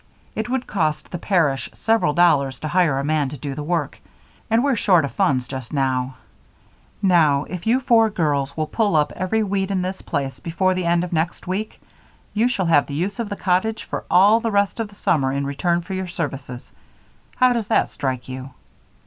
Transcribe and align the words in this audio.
It 0.35 0.49
would 0.49 0.65
cost 0.65 1.11
the 1.11 1.19
parish 1.19 1.69
several 1.75 2.13
dollars 2.15 2.59
to 2.61 2.67
hire 2.67 2.97
a 2.97 3.03
man 3.03 3.29
to 3.29 3.37
do 3.37 3.53
the 3.53 3.61
work, 3.61 3.99
and 4.49 4.63
we're 4.63 4.75
short 4.75 5.05
of 5.05 5.11
funds 5.11 5.47
just 5.47 5.71
now. 5.71 6.15
Now, 7.03 7.43
if 7.43 7.67
you 7.67 7.79
four 7.79 8.09
girls 8.09 8.57
will 8.57 8.65
pull 8.65 8.95
up 8.95 9.13
every 9.15 9.43
weed 9.43 9.69
in 9.69 9.83
this 9.83 10.01
place 10.01 10.39
before 10.39 10.73
the 10.73 10.85
end 10.85 11.03
of 11.03 11.13
next 11.13 11.45
week 11.45 11.79
you 12.33 12.47
shall 12.47 12.65
have 12.65 12.87
the 12.87 12.95
use 12.95 13.19
of 13.19 13.29
the 13.29 13.35
cottage 13.35 13.83
for 13.83 14.03
all 14.09 14.39
the 14.39 14.49
rest 14.49 14.79
of 14.79 14.87
the 14.87 14.95
summer 14.95 15.31
in 15.31 15.45
return 15.45 15.83
for 15.83 15.93
your 15.93 16.07
services. 16.07 16.71
How 17.35 17.53
does 17.53 17.67
that 17.67 17.87
strike 17.89 18.27
you?" 18.27 18.55